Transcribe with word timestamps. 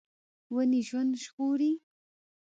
ونې 0.53 0.79
ژوند 0.87 1.11
ژغوري. 1.23 1.71